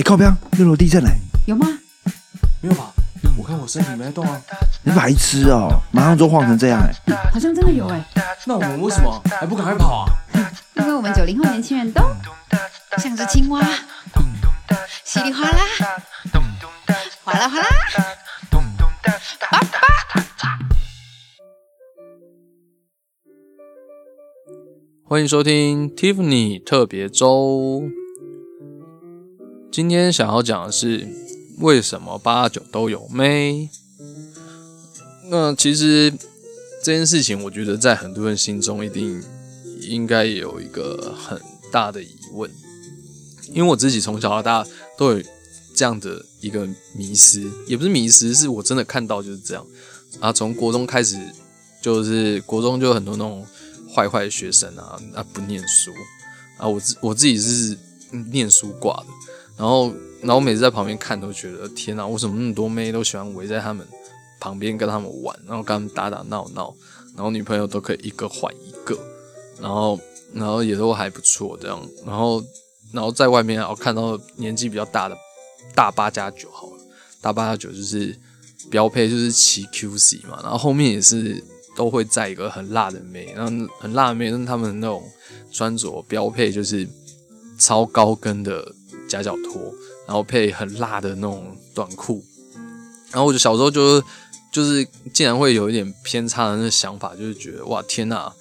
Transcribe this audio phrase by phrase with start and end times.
[0.00, 0.34] 哎，靠边！
[0.52, 1.10] 六楼地震嘞！
[1.44, 1.78] 有吗？
[2.62, 2.90] 没有吧？
[3.36, 4.40] 我看我身体没在动啊。
[4.82, 5.78] 你白痴哦！
[5.92, 6.90] 马上就晃成这样哎！
[7.30, 8.02] 好像真的有哎。
[8.46, 10.10] 那我们为什么还不赶快跑啊？
[10.76, 12.00] 因为我们九零后年轻人都
[12.96, 13.62] 像只青蛙，
[15.04, 15.58] 稀里哗啦，
[17.22, 17.66] 哗啦哗啦，
[19.50, 19.68] 叭叭。
[25.04, 27.82] 欢迎收听 Tiffany 特别周。
[29.72, 31.06] 今天想要讲的是
[31.58, 33.70] 为什么八九都有妹？
[35.26, 36.12] 那其实
[36.82, 39.22] 这件事情，我觉得在很多人心中一定
[39.82, 42.50] 应该有一个很大的疑问，
[43.52, 44.66] 因为我自己从小到大
[44.98, 45.22] 都有
[45.76, 49.64] 这样的一个迷失，也不是迷失，是我真的看到就是这样
[50.18, 50.32] 啊。
[50.32, 51.16] 从国中开始，
[51.80, 53.46] 就是国中就很多那种
[53.94, 55.92] 坏坏的学生啊，啊不念书
[56.58, 57.78] 啊，我自我自己是
[58.32, 59.06] 念书挂的。
[59.60, 59.92] 然后，
[60.22, 63.86] 然后每次在旁边看，都觉得天哪，为什么那么多妹都喜欢围在他们
[64.40, 66.74] 旁边跟他们玩，然后跟他们打打闹闹，
[67.14, 68.98] 然后女朋友都可以一个换一个，
[69.60, 70.00] 然后，
[70.32, 72.42] 然后也都还不错这样，然后，
[72.90, 75.18] 然后在外面我看到年纪比较大的
[75.74, 76.82] 大八加九好了，
[77.20, 78.18] 大八加九就是
[78.70, 81.44] 标配就是骑 QC 嘛，然后后面也是
[81.76, 85.02] 都会载一个很辣的妹，然后很辣的妹，但是他们那种
[85.52, 86.88] 穿着标配就是
[87.58, 88.74] 超高跟的。
[89.10, 89.74] 夹脚拖，
[90.06, 92.24] 然后配很辣的那种短裤，
[93.10, 94.00] 然后我就小时候就
[94.52, 98.32] 就是竟然会有一点偏差的那想法，就是觉得哇天呐，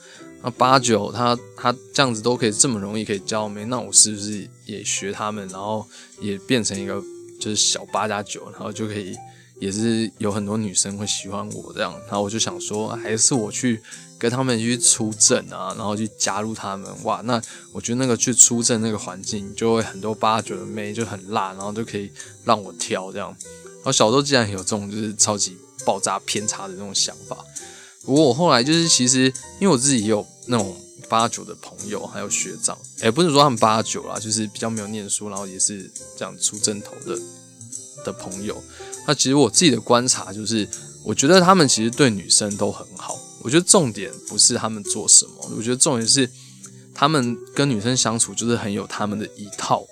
[0.43, 5.85] 那八九他他这样子都可以这么容易可以教妹，那我是不是也学他们，然后
[6.21, 7.01] 也变成一个
[7.39, 9.15] 就是小八加九，然后就可以
[9.59, 13.81] 也是有很多女生会喜欢我这样，然后我就想说，还是我去。
[14.19, 22.11] 跟他们去出阵啊，然后去加入他们，哇，那我觉得那个去出阵那个环境就会很多八九的妹就很辣，然后就可以
[22.43, 23.33] 让我挑这样。
[23.63, 27.37] 然后小时候既然有这种就是超级爆炸偏差的那种想法，
[28.03, 30.75] 不过我后来就是其实因为我自己也有那种
[31.07, 37.17] 八九的朋友还有学长，也不是说他们八九啦，就是比较没有念书，然后也是这样出阵头的
[38.03, 38.61] 的朋友。
[39.09, 40.69] 那其实我自己的观察就是，
[41.03, 43.17] 我觉得他们其实对女生都很好。
[43.41, 46.29] 我觉得重点不是他们做什么，我觉得重点是
[46.93, 49.83] 他们跟女生相处就是很有他们的一套，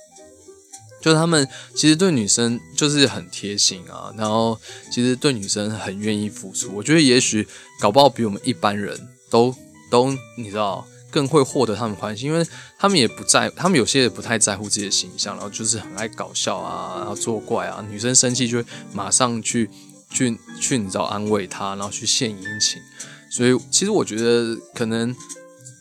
[1.02, 4.60] 就是他们其实对女生就是很贴心啊，然后
[4.92, 6.70] 其实对女生很愿意付出。
[6.76, 7.48] 我觉得也许
[7.82, 8.96] 搞不好比我们一般人
[9.32, 9.52] 都
[9.90, 12.46] 都你知道更会获得他们欢心，因为
[12.78, 19.70] 他们也不在，他们有些也不太在乎自己的形象，然后就是很爱搞笑啊，然后作怪啊，女生生气就会马上去
[20.10, 22.82] 去去你知道安慰她，然后去献殷勤。
[23.30, 25.14] 所以，其实我觉得可能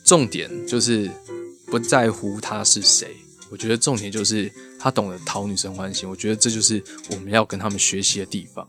[0.03, 1.09] 重点就是
[1.67, 3.15] 不在乎他是谁，
[3.49, 6.07] 我觉得重点就是他懂得讨女生欢心。
[6.09, 8.67] 我觉得这就是我们要跟他们学习的地方。